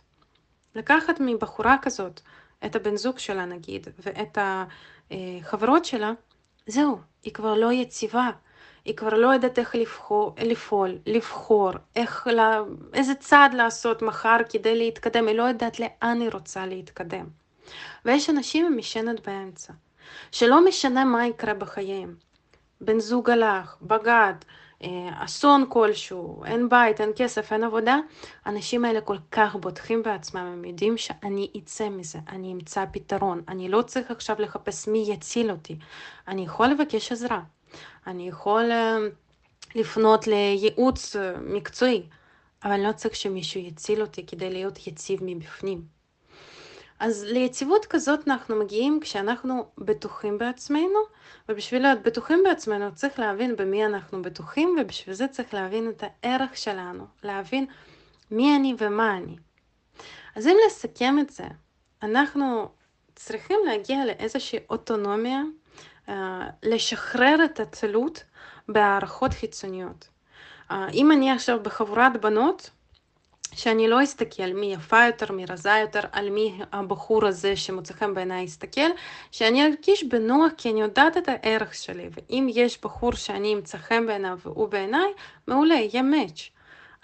לקחת 0.75 1.15
מבחורה 1.19 1.75
כזאת 1.81 2.21
את 2.65 2.75
הבן 2.75 2.95
זוג 2.95 3.19
שלה 3.19 3.45
נגיד, 3.45 3.87
ואת 3.99 4.37
החברות 5.11 5.85
שלה, 5.85 6.11
זהו, 6.67 6.99
היא 7.23 7.33
כבר 7.33 7.53
לא 7.53 7.71
יציבה. 7.71 8.29
היא 8.85 8.95
כבר 8.95 9.13
לא 9.13 9.27
יודעת 9.27 9.59
איך 9.59 9.75
לבחור, 9.75 10.35
לפעול, 10.37 10.97
לבחור, 11.05 11.71
איך, 11.95 12.27
לה, 12.27 12.61
איזה 12.93 13.15
צעד 13.15 13.53
לעשות 13.53 14.01
מחר 14.01 14.37
כדי 14.49 14.75
להתקדם, 14.75 15.27
היא 15.27 15.35
לא 15.35 15.43
יודעת 15.43 15.79
לאן 15.79 16.21
היא 16.21 16.29
רוצה 16.33 16.65
להתקדם. 16.65 17.25
ויש 18.05 18.29
אנשים 18.29 18.65
עם 18.65 18.77
משענת 18.77 19.27
באמצע, 19.27 19.73
שלא 20.31 20.65
משנה 20.65 21.05
מה 21.05 21.27
יקרה 21.27 21.53
בחייהם. 21.53 22.15
בן 22.81 22.99
זוג 22.99 23.29
הלך, 23.29 23.75
בגד, 23.81 24.33
אה, 24.83 25.09
אסון 25.25 25.65
כלשהו, 25.69 26.45
אין 26.45 26.69
בית, 26.69 27.01
אין 27.01 27.11
כסף, 27.15 27.53
אין 27.53 27.63
עבודה, 27.63 27.99
האנשים 28.45 28.85
האלה 28.85 29.01
כל 29.01 29.17
כך 29.31 29.55
בוטחים 29.55 30.03
בעצמם, 30.03 30.41
הם 30.41 30.65
יודעים 30.65 30.97
שאני 30.97 31.51
אצא 31.57 31.89
מזה, 31.89 32.19
אני 32.29 32.53
אמצא 32.53 32.85
פתרון, 32.91 33.41
אני 33.47 33.69
לא 33.69 33.81
צריך 33.81 34.11
עכשיו 34.11 34.35
לחפש 34.39 34.87
מי 34.87 35.05
יציל 35.07 35.51
אותי, 35.51 35.77
אני 36.27 36.45
יכול 36.45 36.67
לבקש 36.67 37.11
עזרה, 37.11 37.41
אני 38.07 38.27
יכול 38.27 38.71
אה, 38.71 38.97
לפנות 39.75 40.27
לייעוץ 40.27 41.15
אה, 41.15 41.33
מקצועי, 41.37 42.03
אבל 42.63 42.79
לא 42.79 42.91
צריך 42.91 43.15
שמישהו 43.15 43.61
יציל 43.61 44.01
אותי 44.01 44.25
כדי 44.25 44.49
להיות 44.49 44.87
יציב 44.87 45.19
מבפנים. 45.23 45.96
אז 46.99 47.23
ליציבות 47.23 47.85
כזאת 47.85 48.27
אנחנו 48.27 48.55
מגיעים 48.55 48.99
כשאנחנו 49.01 49.65
בטוחים 49.77 50.37
בעצמנו, 50.37 50.99
ובשביל 51.49 51.81
להיות 51.81 52.01
בטוחים 52.01 52.39
בעצמנו 52.43 52.95
צריך 52.95 53.19
להבין 53.19 53.55
במי 53.55 53.85
אנחנו 53.85 54.21
בטוחים, 54.21 54.75
ובשביל 54.81 55.15
זה 55.15 55.27
צריך 55.27 55.53
להבין 55.53 55.89
את 55.89 56.03
הערך 56.03 56.57
שלנו, 56.57 57.05
להבין 57.23 57.65
מי 58.31 58.55
אני 58.55 58.75
ומה 58.77 59.17
אני. 59.17 59.35
אז 60.35 60.47
אם 60.47 60.57
לסכם 60.67 61.19
את 61.19 61.29
זה, 61.29 61.45
אנחנו 62.03 62.69
צריכים 63.15 63.59
להגיע 63.65 64.05
לאיזושהי 64.05 64.59
אוטונומיה, 64.69 65.41
אה, 66.09 66.49
לשחרר 66.63 67.35
את 67.45 67.59
התלות 67.59 68.23
בהערכות 68.69 69.33
חיצוניות. 69.33 70.07
אה, 70.71 70.89
אם 70.93 71.11
אני 71.11 71.31
עכשיו 71.31 71.63
בחבורת 71.63 72.21
בנות, 72.21 72.69
שאני 73.57 73.87
לא 73.87 74.03
אסתכל 74.03 74.53
מי 74.53 74.73
יפה 74.73 75.05
יותר, 75.05 75.31
מי 75.31 75.45
רזה 75.45 75.77
יותר, 75.81 75.99
על 76.11 76.29
מי 76.29 76.59
הבחור 76.71 77.25
הזה 77.25 77.55
שמוצא 77.55 77.93
חן 77.93 78.13
בעיניי 78.13 78.43
יסתכל, 78.43 78.89
שאני 79.31 79.65
ארגיש 79.65 80.03
בנוח 80.03 80.51
כי 80.57 80.71
אני 80.71 80.81
יודעת 80.81 81.17
את 81.17 81.29
הערך 81.29 81.73
שלי, 81.75 82.09
ואם 82.11 82.47
יש 82.49 82.81
בחור 82.81 83.11
שאני 83.11 83.53
אמצא 83.53 83.77
חן 83.77 84.05
בעיניו 84.07 84.37
והוא 84.45 84.67
בעיניי, 84.67 85.11
מעולה, 85.47 85.75
יהיה 85.75 86.01
מאץ'. 86.01 86.49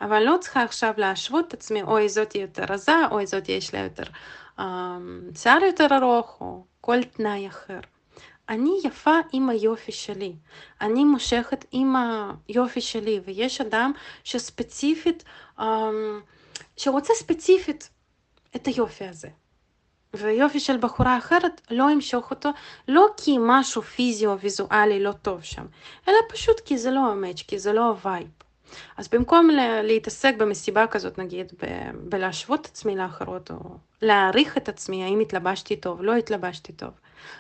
אבל 0.01 0.24
לא 0.24 0.38
צריכה 0.41 0.63
עכשיו 0.63 0.93
להשוות 0.98 1.48
את 1.48 1.53
עצמי, 1.53 1.83
אוי 1.83 2.10
זאתי 2.10 2.38
יותר 2.38 2.63
רזה, 2.69 2.95
אוי 3.12 3.25
זאתי 3.25 3.51
יש 3.51 3.74
לה 3.74 3.79
יותר 3.79 4.03
אה, 4.60 4.98
שיער 5.36 5.63
יותר 5.63 5.88
ארוך, 5.91 6.38
או 6.41 6.63
כל 6.81 7.03
תנאי 7.03 7.48
אחר. 7.48 7.79
אני 8.50 8.79
יפה 8.83 9.17
עם 9.31 9.50
היופי 9.50 9.91
שלי, 9.91 10.36
אני 10.81 11.03
מושכת 11.03 11.65
עם 11.72 11.95
היופי 12.48 12.81
שלי, 12.81 13.19
ויש 13.25 13.62
אדם 13.62 13.91
שספציפית 14.24 15.24
אה, 15.60 15.89
שרוצה 16.77 17.13
ספציפית 17.13 17.89
את 18.55 18.65
היופי 18.65 19.05
הזה. 19.05 19.27
ויופי 20.13 20.60
של 20.60 20.77
בחורה 20.77 21.17
אחרת 21.17 21.62
לא 21.72 21.91
ימשוך 21.91 22.31
אותו, 22.31 22.50
לא 22.88 23.07
כי 23.17 23.38
משהו 23.39 23.81
פיזי 23.81 24.25
או 24.25 24.39
ויזואלי 24.39 25.03
לא 25.03 25.12
טוב 25.12 25.43
שם, 25.43 25.65
אלא 26.07 26.17
פשוט 26.29 26.60
כי 26.60 26.77
זה 26.77 26.91
לא 26.91 27.00
ה 27.00 27.05
match, 27.05 27.41
כי 27.48 27.60
זה 27.60 27.74
לא 27.74 27.88
ה 27.88 27.94
vibe. 27.94 28.27
אז 28.98 29.07
במקום 29.07 29.50
להתעסק 29.83 30.36
במסיבה 30.38 30.88
כזאת, 30.88 31.17
נגיד, 31.17 31.53
ב- 31.63 31.91
בלהשוות 32.10 32.65
עצמי 32.65 32.95
לאחרות, 32.95 33.51
או 33.51 33.57
להעריך 34.01 34.57
את 34.57 34.69
עצמי, 34.69 35.03
האם 35.03 35.19
התלבשתי 35.19 35.75
טוב, 35.75 36.01
לא 36.01 36.15
התלבשתי 36.15 36.74
טוב, 36.74 36.89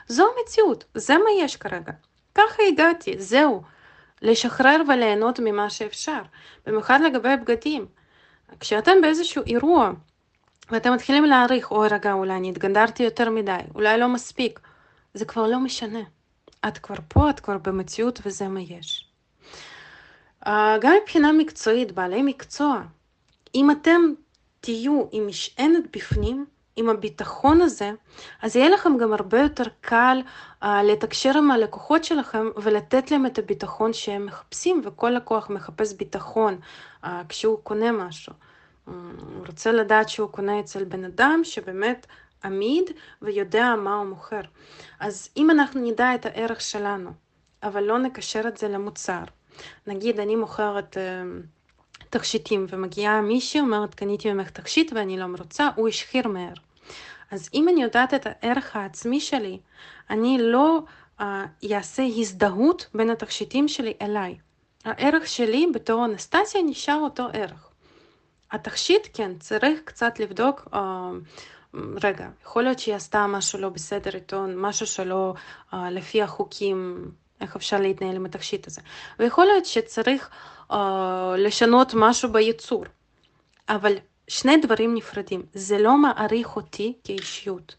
זו 0.07 0.25
המציאות, 0.37 0.83
זה 0.95 1.17
מה 1.17 1.43
יש 1.45 1.55
כרגע. 1.55 1.91
ככה 2.35 2.63
הגעתי, 2.67 3.15
זהו. 3.19 3.61
לשחרר 4.21 4.81
וליהנות 4.87 5.39
ממה 5.39 5.69
שאפשר, 5.69 6.21
במיוחד 6.65 6.99
לגבי 7.05 7.37
בגדים. 7.41 7.85
כשאתם 8.59 8.91
באיזשהו 9.01 9.43
אירוע 9.45 9.91
ואתם 10.71 10.93
מתחילים 10.93 11.25
להעריך, 11.25 11.71
אוי 11.71 11.87
רגע, 11.91 12.13
אולי 12.13 12.33
אני 12.33 12.49
התגנדרתי 12.49 13.03
יותר 13.03 13.29
מדי, 13.29 13.57
אולי 13.75 13.97
לא 13.97 14.07
מספיק, 14.07 14.59
זה 15.13 15.25
כבר 15.25 15.47
לא 15.47 15.59
משנה. 15.59 15.99
את 16.67 16.77
כבר 16.77 16.95
פה, 17.07 17.29
את 17.29 17.39
כבר 17.39 17.57
במציאות 17.57 18.19
וזה 18.25 18.47
מה 18.47 18.61
יש. 18.61 19.07
Uh, 20.45 20.49
גם 20.81 20.93
מבחינה 21.01 21.31
מקצועית, 21.31 21.91
בעלי 21.91 22.21
מקצוע, 22.21 22.81
אם 23.55 23.71
אתם 23.71 24.01
תהיו 24.61 25.03
עם 25.11 25.27
משענת 25.27 25.83
בפנים, 25.97 26.45
עם 26.75 26.89
הביטחון 26.89 27.61
הזה, 27.61 27.91
אז 28.41 28.55
יהיה 28.55 28.69
לכם 28.69 28.97
גם 28.97 29.13
הרבה 29.13 29.39
יותר 29.39 29.63
קל 29.81 30.21
uh, 30.63 30.67
לתקשר 30.83 31.37
עם 31.37 31.51
הלקוחות 31.51 32.03
שלכם 32.03 32.45
ולתת 32.55 33.11
להם 33.11 33.25
את 33.25 33.39
הביטחון 33.39 33.93
שהם 33.93 34.25
מחפשים, 34.25 34.81
וכל 34.83 35.09
לקוח 35.09 35.49
מחפש 35.49 35.93
ביטחון 35.93 36.57
uh, 37.03 37.07
כשהוא 37.29 37.59
קונה 37.63 37.91
משהו. 37.91 38.33
Uh, 38.33 38.91
הוא 38.91 39.45
רוצה 39.47 39.71
לדעת 39.71 40.09
שהוא 40.09 40.29
קונה 40.29 40.59
אצל 40.59 40.83
בן 40.83 41.05
אדם 41.05 41.41
שבאמת 41.43 42.07
עמיד 42.43 42.89
ויודע 43.21 43.75
מה 43.75 43.95
הוא 43.95 44.05
מוכר. 44.05 44.41
אז 44.99 45.29
אם 45.37 45.51
אנחנו 45.51 45.81
נדע 45.81 46.15
את 46.15 46.25
הערך 46.25 46.61
שלנו, 46.61 47.11
אבל 47.63 47.83
לא 47.83 47.99
נקשר 47.99 48.41
את 48.47 48.57
זה 48.57 48.67
למוצר, 48.67 49.23
נגיד 49.87 50.19
אני 50.19 50.35
מוכרת... 50.35 50.97
Uh, 50.97 51.52
תכשיטים 52.13 52.65
ומגיעה 52.69 53.21
מישהי 53.21 53.59
אומרת 53.59 53.95
קניתי 53.95 54.33
ממך 54.33 54.49
תכשיט 54.49 54.93
ואני 54.93 55.17
לא 55.17 55.27
מרוצה, 55.27 55.69
הוא 55.75 55.87
השחיר 55.87 56.27
מהר. 56.27 56.53
אז 57.31 57.49
אם 57.53 57.69
אני 57.69 57.83
יודעת 57.83 58.13
את 58.13 58.27
הערך 58.29 58.75
העצמי 58.75 59.19
שלי, 59.19 59.59
אני 60.09 60.37
לא 60.41 60.79
אעשה 61.71 62.03
uh, 62.03 62.19
הזדהות 62.19 62.87
בין 62.93 63.09
התכשיטים 63.09 63.67
שלי 63.67 63.93
אליי. 64.01 64.37
הערך 64.85 65.27
שלי 65.27 65.67
בתור 65.73 66.05
אנסטסיה 66.05 66.61
נשאר 66.65 66.99
אותו 66.99 67.27
ערך. 67.33 67.69
התכשיט, 68.51 69.07
כן, 69.13 69.31
צריך 69.39 69.79
קצת 69.85 70.19
לבדוק, 70.19 70.67
uh, 70.73 70.77
רגע, 72.03 72.29
יכול 72.43 72.63
להיות 72.63 72.79
שהיא 72.79 72.95
עשתה 72.95 73.27
משהו 73.27 73.59
לא 73.59 73.69
בסדר 73.69 74.11
איתו, 74.15 74.43
משהו 74.55 74.85
שלא 74.87 75.33
uh, 75.71 75.75
לפי 75.91 76.21
החוקים, 76.21 77.11
איך 77.41 77.55
אפשר 77.55 77.79
להתנהל 77.79 78.15
עם 78.15 78.25
התכשיט 78.25 78.67
הזה. 78.67 78.81
ויכול 79.19 79.45
להיות 79.45 79.65
שצריך 79.65 80.29
לשנות 81.37 81.93
משהו 81.95 82.31
בייצור. 82.31 82.85
אבל 83.69 83.93
שני 84.27 84.57
דברים 84.57 84.95
נפרדים. 84.95 85.45
זה 85.53 85.77
לא 85.77 85.97
מעריך 85.97 86.55
אותי 86.55 86.93
כאישיות. 87.03 87.75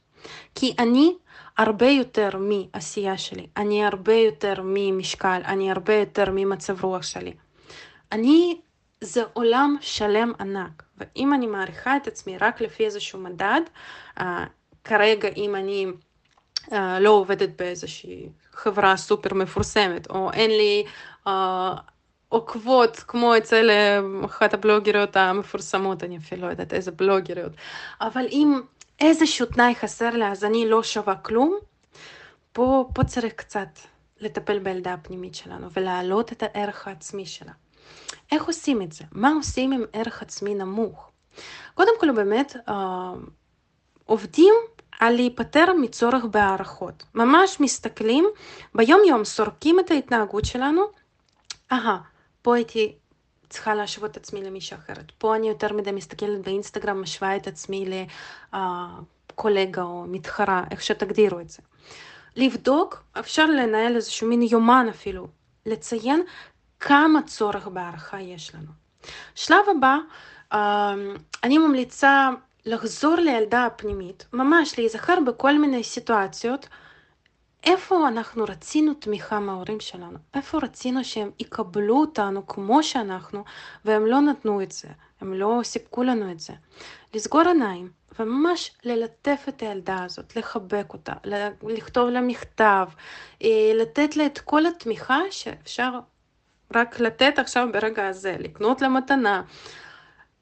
כי 0.54 0.74
אני 0.78 1.14
הרבה 1.58 1.86
יותר 1.86 2.30
מעשייה 2.38 3.18
שלי, 3.18 3.46
אני 3.56 3.84
הרבה 3.84 4.14
יותר 4.14 4.54
ממשקל, 4.64 5.40
אני 5.44 5.70
הרבה 5.70 5.94
יותר 5.94 6.24
ממצב 6.32 6.84
רוח 6.84 7.02
שלי. 7.02 7.32
אני, 8.12 8.60
זה 9.00 9.22
עולם 9.32 9.76
שלם 9.80 10.32
ענק, 10.40 10.82
ואם 10.98 11.34
אני 11.34 11.46
מעריכה 11.46 11.96
את 11.96 12.06
עצמי 12.06 12.38
רק 12.38 12.60
לפי 12.60 12.84
איזשהו 12.84 13.18
מדד, 13.18 13.60
uh, 14.18 14.22
כרגע 14.84 15.28
אם 15.36 15.54
אני 15.54 15.86
uh, 16.60 16.74
לא 17.00 17.10
עובדת 17.10 17.48
באיזושהי 17.58 18.28
חברה 18.52 18.96
סופר 18.96 19.34
מפורסמת, 19.34 20.10
או 20.10 20.32
אין 20.32 20.50
לי 20.50 20.84
uh, 21.26 21.30
עוקבות 22.28 22.96
כמו 22.96 23.36
אצל 23.36 23.70
אה, 23.70 24.00
אחת 24.24 24.54
הבלוגריות 24.54 25.16
המפורסמות, 25.16 26.04
אני 26.04 26.16
אפילו 26.16 26.42
לא 26.42 26.46
יודעת 26.46 26.72
איזה 26.72 26.90
בלוגריות, 26.90 27.52
אבל 28.00 28.26
אם 28.30 28.60
איזשהו 29.00 29.46
תנאי 29.46 29.74
חסר 29.74 30.10
לה 30.10 30.30
אז 30.30 30.44
אני 30.44 30.68
לא 30.68 30.82
שווה 30.82 31.14
כלום, 31.14 31.58
פה, 32.52 32.88
פה 32.94 33.04
צריך 33.04 33.32
קצת 33.32 33.68
לטפל 34.20 34.58
בילדה 34.58 34.92
הפנימית 34.92 35.34
שלנו 35.34 35.68
ולהעלות 35.72 36.32
את 36.32 36.42
הערך 36.42 36.88
העצמי 36.88 37.26
שלה. 37.26 37.52
איך 38.32 38.44
עושים 38.44 38.82
את 38.82 38.92
זה? 38.92 39.04
מה 39.12 39.32
עושים 39.36 39.72
עם 39.72 39.84
ערך 39.92 40.22
עצמי 40.22 40.54
נמוך? 40.54 41.10
קודם 41.74 41.92
כל 42.00 42.12
באמת 42.12 42.56
אה, 42.68 43.12
עובדים 44.04 44.54
על 45.00 45.14
להיפטר 45.14 45.72
מצורך 45.80 46.24
בהערכות. 46.24 47.04
ממש 47.14 47.60
מסתכלים, 47.60 48.24
ביום 48.74 49.00
יום 49.08 49.24
סורקים 49.24 49.80
את 49.80 49.90
ההתנהגות 49.90 50.44
שלנו, 50.44 50.82
אהה, 51.72 51.98
פה 52.44 52.54
הייתי 52.54 52.94
צריכה 53.48 53.74
להשוות 53.74 54.10
את 54.10 54.16
עצמי 54.16 54.42
למישהי 54.42 54.76
אחרת. 54.76 55.12
פה 55.18 55.36
אני 55.36 55.48
יותר 55.48 55.72
מדי 55.72 55.92
מסתכלת 55.92 56.42
באינסטגרם, 56.44 57.02
משווה 57.02 57.36
את 57.36 57.46
עצמי 57.46 58.02
לקולגה 58.52 59.82
או 59.82 60.04
מתחרה, 60.08 60.64
איך 60.70 60.82
שתגדירו 60.82 61.40
את 61.40 61.48
זה. 61.48 61.62
לבדוק, 62.36 63.02
אפשר 63.18 63.46
לנהל 63.46 63.96
איזשהו 63.96 64.28
מין 64.28 64.42
יומן 64.42 64.86
אפילו, 64.90 65.28
לציין 65.66 66.22
כמה 66.80 67.22
צורך 67.22 67.66
בהערכה 67.66 68.20
יש 68.20 68.54
לנו. 68.54 68.70
שלב 69.34 69.64
הבא, 69.76 69.96
אני 71.44 71.58
ממליצה 71.58 72.30
לחזור 72.66 73.14
לילדה 73.14 73.66
הפנימית, 73.66 74.26
ממש 74.32 74.78
להיזכר 74.78 75.18
בכל 75.26 75.58
מיני 75.58 75.84
סיטואציות 75.84 76.68
איפה 77.64 78.08
אנחנו 78.08 78.44
רצינו 78.44 78.94
תמיכה 78.94 79.40
מההורים 79.40 79.80
שלנו? 79.80 80.18
איפה 80.34 80.58
רצינו 80.62 81.04
שהם 81.04 81.30
יקבלו 81.38 81.96
אותנו 81.96 82.46
כמו 82.46 82.82
שאנחנו, 82.82 83.44
והם 83.84 84.06
לא 84.06 84.20
נתנו 84.20 84.62
את 84.62 84.72
זה, 84.72 84.88
הם 85.20 85.34
לא 85.34 85.60
סיפקו 85.62 86.02
לנו 86.02 86.30
את 86.30 86.40
זה. 86.40 86.52
לסגור 87.14 87.40
עיניים, 87.40 87.90
וממש 88.18 88.70
ללטף 88.84 89.44
את 89.48 89.62
הילדה 89.62 90.04
הזאת, 90.04 90.36
לחבק 90.36 90.92
אותה, 90.92 91.12
לכתוב 91.62 92.08
לה 92.08 92.20
מכתב, 92.20 92.88
אה, 93.42 93.72
לתת 93.74 94.16
לה 94.16 94.26
את 94.26 94.38
כל 94.38 94.66
התמיכה 94.66 95.20
שאפשר 95.30 95.90
רק 96.74 97.00
לתת 97.00 97.38
עכשיו 97.38 97.68
ברגע 97.72 98.08
הזה, 98.08 98.36
לקנות 98.38 98.82
לה 98.82 98.88
מתנה. 98.88 99.42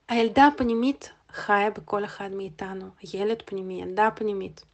הילדה 0.09 0.47
הפנימית 0.47 1.13
חיה 1.33 1.71
בכל 1.71 2.05
אחד 2.05 2.31
מאיתנו, 2.33 2.87
ילד 3.15 3.43
פנימי, 3.45 3.83
ילדה 3.83 4.09
פנימית. 4.15 4.72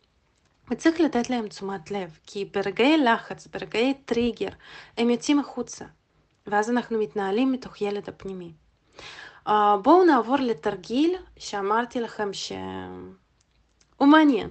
וצריך 0.71 1.01
לתת 1.01 1.31
להם 1.31 1.49
תשומת 1.49 1.91
לב, 1.91 2.19
כי 2.27 2.45
ברגעי 2.45 2.99
לחץ, 2.99 3.47
ברגעי 3.47 3.95
טריגר, 4.05 4.49
הם 4.99 5.11
יוצאים 5.11 5.39
החוצה, 5.39 5.85
ואז 6.47 6.71
אנחנו 6.71 6.99
מתנהלים 6.99 7.53
מתוך 7.53 7.83
ילד 7.83 8.09
הפנימי. 8.09 8.53
Uh, 9.49 9.51
בואו 9.83 10.05
נעבור 10.05 10.37
לתרגיל 10.37 11.17
שאמרתי 11.37 12.01
לכם 12.01 12.33
שהוא 12.33 14.09
מעניין. 14.09 14.51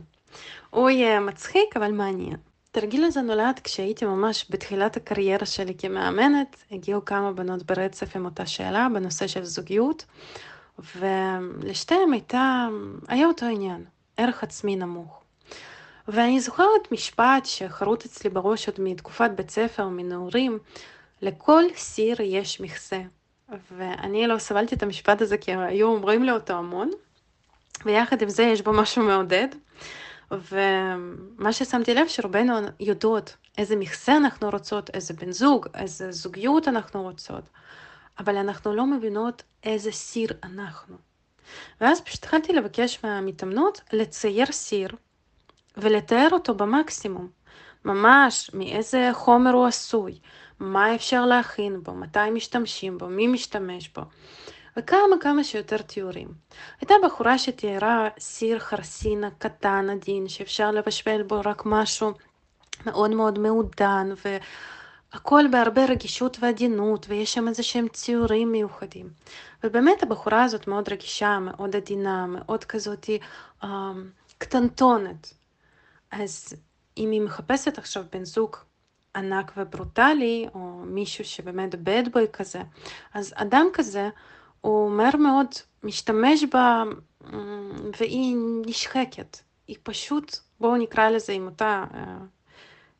הוא 0.69 0.89
יהיה 0.89 1.19
מצחיק, 1.19 1.77
אבל 1.77 1.91
מעניין. 1.91 2.38
התרגיל 2.71 3.03
הזה 3.03 3.21
נולד 3.21 3.59
כשהייתי 3.63 4.05
ממש 4.05 4.45
בתחילת 4.50 4.97
הקריירה 4.97 5.45
שלי 5.45 5.75
כמאמנת, 5.77 6.55
הגיעו 6.71 7.05
כמה 7.05 7.31
בנות 7.31 7.63
ברצף 7.63 8.15
עם 8.15 8.25
אותה 8.25 8.45
שאלה 8.45 8.88
בנושא 8.93 9.27
של 9.27 9.43
זוגיות, 9.43 10.05
ולשתיהן 10.95 12.12
הייתה, 12.12 12.67
היה 13.07 13.27
אותו 13.27 13.45
עניין, 13.45 13.86
ערך 14.17 14.43
עצמי 14.43 14.75
נמוך. 14.75 15.16
ואני 16.07 16.39
זוכרת 16.39 16.91
משפט 16.91 17.45
שחרוט 17.45 18.05
אצלי 18.05 18.29
בראש 18.29 18.67
עוד 18.67 18.81
מתקופת 18.81 19.31
בית 19.35 19.49
ספר, 19.49 19.87
מנעורים, 19.87 20.59
לכל 21.21 21.63
סיר 21.75 22.21
יש 22.21 22.61
מכסה. 22.61 23.01
ואני 23.77 24.27
לא 24.27 24.37
סבלתי 24.37 24.75
את 24.75 24.83
המשפט 24.83 25.21
הזה 25.21 25.37
כי 25.37 25.51
היו 25.55 25.87
אומרים 25.87 26.23
לי 26.23 26.31
אותו 26.31 26.53
המון, 26.53 26.91
ויחד 27.85 28.21
עם 28.21 28.29
זה 28.29 28.43
יש 28.43 28.61
בו 28.61 28.73
משהו 28.73 29.03
מעודד. 29.03 29.47
ומה 30.31 31.53
ששמתי 31.53 31.93
לב 31.93 32.07
שרובנו 32.07 32.53
יודעות 32.79 33.35
איזה 33.57 33.75
מכסה 33.75 34.17
אנחנו 34.17 34.49
רוצות, 34.49 34.89
איזה 34.89 35.13
בן 35.13 35.31
זוג, 35.31 35.67
איזה 35.75 36.11
זוגיות 36.11 36.67
אנחנו 36.67 37.03
רוצות, 37.03 37.43
אבל 38.19 38.37
אנחנו 38.37 38.75
לא 38.75 38.85
מבינות 38.85 39.43
איזה 39.63 39.91
סיר 39.91 40.29
אנחנו. 40.43 40.95
ואז 41.81 42.01
פשוט 42.01 42.23
התחלתי 42.23 42.53
לבקש 42.53 42.99
מהמתאמנות 43.03 43.81
לצייר 43.93 44.51
סיר 44.51 44.89
ולתאר 45.77 46.27
אותו 46.31 46.55
במקסימום, 46.55 47.27
ממש 47.86 48.51
מאיזה 48.53 49.10
חומר 49.13 49.51
הוא 49.51 49.65
עשוי, 49.65 50.19
מה 50.60 50.96
אפשר 50.96 51.25
להכין 51.25 51.84
בו, 51.84 51.93
מתי 51.93 52.29
משתמשים 52.31 52.98
בו, 52.98 53.07
מי 53.07 53.27
משתמש 53.27 53.89
בו. 53.96 54.01
וכמה 54.77 55.15
כמה 55.19 55.43
שיותר 55.43 55.77
תיאורים. 55.77 56.27
הייתה 56.81 56.93
בחורה 57.03 57.38
שתיארה 57.38 58.07
סיר 58.19 58.60
חרסינה 58.60 59.29
קטן 59.38 59.89
עדין 59.89 60.27
שאפשר 60.27 60.72
לבשל 60.72 61.24
בו 61.24 61.41
רק 61.46 61.62
משהו 61.65 62.12
מאוד 62.86 63.12
מאוד 63.12 63.39
מעודן 63.39 64.10
והכל 65.13 65.43
בהרבה 65.51 65.86
רגישות 65.86 66.38
ועדינות 66.39 67.05
ויש 67.10 67.34
שם 67.34 67.48
איזה 67.48 67.63
שהם 67.63 67.88
ציורים 67.88 68.51
מיוחדים. 68.51 69.10
ובאמת 69.63 70.03
הבחורה 70.03 70.43
הזאת 70.43 70.67
מאוד 70.67 70.89
רגישה, 70.89 71.39
מאוד 71.39 71.75
עדינה, 71.75 72.25
מאוד 72.25 72.63
כזאת 72.63 73.10
אה, 73.63 73.91
קטנטונת. 74.38 75.37
אז 76.11 76.53
אם 76.97 77.11
היא 77.11 77.21
מחפשת 77.21 77.77
עכשיו 77.77 78.03
בן 78.11 78.25
זוג 78.25 78.55
ענק 79.15 79.51
וברוטלי, 79.57 80.47
או 80.53 80.59
מישהו 80.85 81.25
שבאמת 81.25 81.73
bad 81.73 82.07
boy 82.07 82.27
כזה, 82.33 82.61
אז 83.13 83.33
אדם 83.35 83.65
כזה 83.73 84.09
הוא 84.61 84.91
מהר 84.91 85.17
מאוד 85.17 85.47
משתמש 85.83 86.43
בה 86.43 86.83
והיא 87.99 88.37
נשחקת. 88.65 89.37
היא 89.67 89.77
פשוט, 89.83 90.37
בואו 90.59 90.77
נקרא 90.77 91.09
לזה 91.09 91.33
עם 91.33 91.45
אותה, 91.45 91.85
אה, 91.93 92.17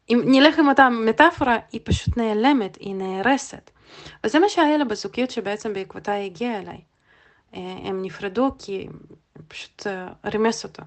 אם 0.10 0.22
נלך 0.26 0.60
עם 0.60 0.70
אותה 0.70 0.90
מטאפורה, 0.90 1.58
היא 1.72 1.82
פשוט 1.84 2.18
נעלמת, 2.18 2.76
היא 2.76 2.96
נהרסת. 2.96 3.72
וזה 4.24 4.40
מה 4.40 4.50
שהיה 4.50 4.78
לה 4.78 4.86
בזוגיות 4.86 5.32
שבעצם 5.32 5.74
בעקבותה 5.74 6.14
הגיעה 6.14 6.60
אליי. 6.60 6.82
אה, 7.54 7.78
הם 7.84 8.02
נפרדו 8.02 8.52
כי 8.60 8.88
פשוט 9.48 9.88
אה, 9.88 10.08
רימס 10.26 10.64
אותו. 10.64 10.84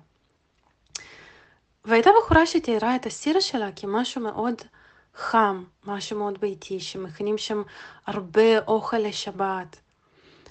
והייתה 1.84 2.10
בחורה 2.18 2.46
שתיארה 2.46 2.96
את 2.96 3.06
הסיר 3.06 3.40
שלה 3.40 3.72
כמשהו 3.76 4.20
מאוד 4.20 4.54
חם, 5.14 5.64
משהו 5.84 6.18
מאוד 6.18 6.40
ביתי, 6.40 6.80
שמכינים 6.80 7.38
שם 7.38 7.62
הרבה 8.06 8.58
אוכל 8.58 8.98
לשבת. 8.98 9.80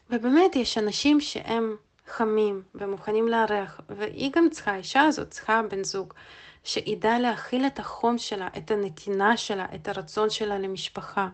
ובאמת 0.10 0.56
יש 0.56 0.78
אנשים 0.78 1.22
שהם 1.22 1.76
חמים 2.08 2.62
ומוכנים 2.76 3.28
לארח, 3.28 3.80
והיא 3.89 4.32
גם 4.32 4.50
צריכה, 4.50 4.72
האישה 4.72 5.02
הזאת 5.02 5.30
צריכה 5.30 5.62
בן 5.70 5.84
זוג 5.84 6.13
שידע 6.63 7.20
להכיל 7.20 7.65
את 7.65 7.80
החום 7.80 8.18
שלה, 8.18 8.48
את 8.58 8.72
הנתינה 8.72 9.38
שלה, 9.38 9.65
את 9.76 9.88
הרצון 9.88 10.30
שלה 10.30 10.58
למשפחה. 10.58 11.28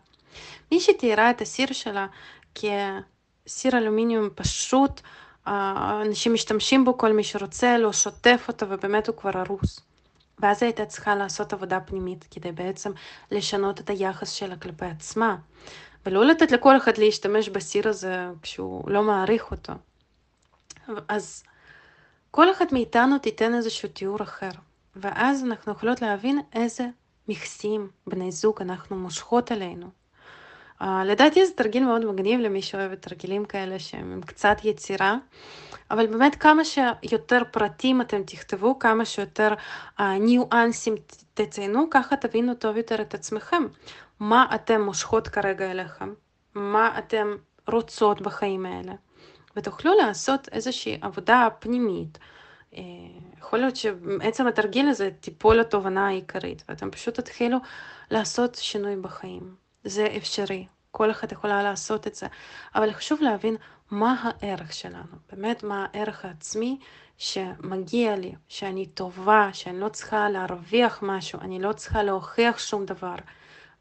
מי 0.71 0.79
שתיארה 0.79 1.29
את 1.29 1.41
הסיר 1.41 1.67
שלה 1.71 2.07
כסיר 2.55 3.77
אלומיניום 3.77 4.29
פשוט, 4.35 5.01
אנשים 5.47 6.33
משתמשים 6.33 6.85
בו, 6.85 6.97
כל 6.97 7.13
מי 7.13 7.23
שרוצה, 7.23 7.77
לא 7.77 7.93
שוטף 7.93 8.45
אותו 8.47 8.69
ובאמת 8.69 9.07
הוא 9.07 9.15
כבר 9.15 9.31
הרוס. 9.33 9.79
ואז 10.39 10.63
היא 10.63 10.67
הייתה 10.67 10.85
צריכה 10.85 11.15
לעשות 11.15 11.53
עבודה 11.53 11.79
פנימית 11.79 12.25
כדי 12.31 12.51
בעצם 12.51 12.91
לשנות 13.31 13.79
את 13.79 13.89
היחס 13.89 14.31
שלה 14.31 14.55
כלפי 14.55 14.85
עצמה. 14.85 15.35
ולא 16.05 16.25
לתת 16.25 16.51
לכל 16.51 16.77
אחד 16.77 16.97
להשתמש 16.97 17.49
בסיר 17.49 17.87
הזה 17.87 18.27
כשהוא 18.41 18.89
לא 18.89 19.03
מעריך 19.03 19.51
אותו. 19.51 19.73
אז 21.07 21.43
כל 22.31 22.51
אחד 22.51 22.65
מאיתנו 22.71 23.17
תיתן 23.17 23.53
איזשהו 23.53 23.89
תיאור 23.89 24.23
אחר, 24.23 24.49
ואז 24.95 25.43
אנחנו 25.43 25.71
יכולות 25.71 26.01
להבין 26.01 26.39
איזה 26.53 26.87
מכסים 27.27 27.89
בני 28.07 28.31
זוג 28.31 28.61
אנחנו 28.61 28.95
מושכות 28.95 29.51
עלינו. 29.51 29.89
Uh, 30.81 30.85
לדעתי 31.05 31.45
זה 31.45 31.53
תרגיל 31.53 31.85
מאוד 31.85 32.05
מגניב 32.05 32.39
למי 32.39 32.61
שאוהב 32.61 32.91
את 32.91 33.01
תרגילים 33.01 33.45
כאלה 33.45 33.79
שהם 33.79 34.11
עם 34.11 34.21
קצת 34.21 34.57
יצירה, 34.63 35.17
אבל 35.91 36.07
באמת 36.07 36.35
כמה 36.35 36.61
שיותר 36.65 37.41
פרטים 37.51 38.01
אתם 38.01 38.23
תכתבו, 38.23 38.79
כמה 38.79 39.05
שיותר 39.05 39.53
uh, 39.99 40.03
ניואנסים 40.19 40.95
תציינו, 41.33 41.87
ככה 41.91 42.15
תבינו 42.15 42.53
טוב 42.55 42.77
יותר 42.77 43.01
את 43.01 43.13
עצמכם. 43.13 43.63
מה 44.19 44.45
אתם 44.55 44.81
מושכות 44.81 45.27
כרגע 45.27 45.71
אליכם, 45.71 46.13
מה 46.55 46.99
אתם 46.99 47.35
רוצות 47.67 48.21
בחיים 48.21 48.65
האלה, 48.65 48.93
ותוכלו 49.55 49.91
לעשות 49.97 50.49
איזושהי 50.51 50.97
עבודה 51.01 51.47
פנימית. 51.59 52.17
אה, 52.75 52.81
יכול 53.39 53.59
להיות 53.59 53.75
שבעצם 53.75 54.47
התרגיל 54.47 54.87
הזה 54.89 55.09
תיפול 55.19 55.59
התובנה 55.59 56.07
העיקרית, 56.07 56.63
ואתם 56.69 56.91
פשוט 56.91 57.19
תתחילו 57.19 57.57
לעשות 58.11 58.55
שינוי 58.55 58.95
בחיים. 58.95 59.64
זה 59.85 60.07
אפשרי, 60.17 60.65
כל 60.91 61.11
אחד 61.11 61.31
יכולה 61.31 61.63
לעשות 61.63 62.07
את 62.07 62.15
זה, 62.15 62.27
אבל 62.75 62.93
חשוב 62.93 63.21
להבין 63.21 63.55
מה 63.91 64.31
הערך 64.41 64.73
שלנו, 64.73 65.15
באמת 65.31 65.63
מה 65.63 65.85
הערך 65.93 66.25
העצמי 66.25 66.77
שמגיע 67.17 68.15
לי, 68.15 68.35
שאני 68.47 68.85
טובה, 68.85 69.49
שאני 69.53 69.79
לא 69.79 69.89
צריכה 69.89 70.29
להרוויח 70.29 70.99
משהו, 71.01 71.39
אני 71.41 71.59
לא 71.59 71.73
צריכה 71.73 72.03
להוכיח 72.03 72.59
שום 72.59 72.85
דבר. 72.85 73.15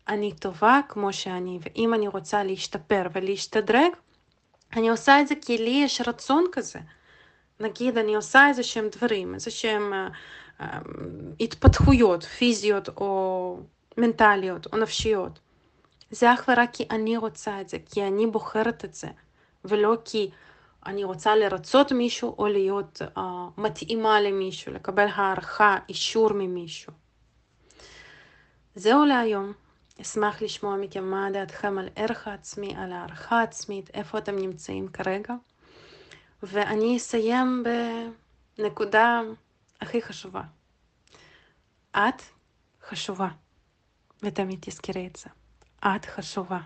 אני 0.09 0.33
טובה 0.33 0.81
כמו 0.88 1.12
שאני, 1.12 1.59
ואם 1.62 1.95
אני 1.95 2.09
רוצה 2.09 2.45
להשתפר 2.45 3.07
ולהשתדרג, 3.12 3.90
אני 4.77 4.88
עושה 4.88 5.21
את 5.21 5.29
זה 5.29 5.35
כי 5.40 5.59
לי 5.59 5.81
יש 5.85 6.01
רצון 6.07 6.45
כזה. 6.53 6.79
נגיד, 7.61 7.99
אני 7.99 8.14
עושה 8.14 8.49
איזה 8.49 8.62
שהם 8.62 8.88
דברים, 8.97 9.35
איזה 9.35 9.51
שהם 9.51 9.93
uh, 9.93 10.62
uh, 10.62 10.64
התפתחויות 11.40 12.23
פיזיות 12.23 12.88
או 12.88 13.59
מנטליות 13.99 14.67
או 14.73 14.79
נפשיות. 14.79 15.38
זה 16.14 16.35
אך 16.35 16.44
ורק 16.48 16.70
כי 16.72 16.85
אני 16.90 17.16
רוצה 17.16 17.61
את 17.61 17.68
זה, 17.68 17.77
כי 17.92 18.07
אני 18.07 18.27
בוחרת 18.27 18.85
את 18.85 18.94
זה, 18.94 19.09
ולא 19.64 19.96
כי 20.05 20.31
אני 20.87 21.05
רוצה 21.05 21.37
לרצות 21.37 21.92
מישהו 21.92 22.35
או 22.38 22.46
להיות 22.46 23.03
uh, 23.16 23.20
מתאימה 23.59 24.20
למישהו, 24.20 24.72
לקבל 24.72 25.07
הערכה, 25.14 25.77
אישור 25.88 26.33
ממישהו. 26.33 26.92
זהו 28.74 29.05
להיום. 29.05 29.53
אשמח 30.00 30.42
לשמוע 30.42 30.77
מכם 30.77 31.05
מה 31.05 31.29
דעתכם 31.33 31.79
על 31.79 31.88
ערך 31.96 32.29
העצמי, 32.29 32.74
על 32.77 32.92
הערכה 32.92 33.40
העצמית, 33.40 33.90
איפה 33.94 34.18
אתם 34.18 34.37
נמצאים 34.37 34.88
כרגע. 34.88 35.35
ואני 36.42 36.96
אסיים 36.96 37.64
בנקודה 38.59 39.20
הכי 39.81 40.03
חשובה. 40.03 40.42
את 41.90 42.22
חשובה, 42.88 43.29
ותמיד 44.22 44.59
תזכרי 44.61 45.07
את 45.07 45.16
זה. 45.16 45.43
את 45.87 46.05
חשובה. 46.07 46.61